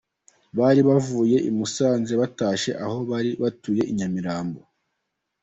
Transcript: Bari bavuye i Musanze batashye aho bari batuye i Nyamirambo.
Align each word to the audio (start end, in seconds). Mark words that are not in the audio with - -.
Bari 0.57 0.81
bavuye 0.89 1.37
i 1.49 1.51
Musanze 1.57 2.13
batashye 2.21 2.71
aho 2.85 2.97
bari 3.09 3.31
batuye 3.41 3.83
i 3.91 3.93
Nyamirambo. 3.97 4.61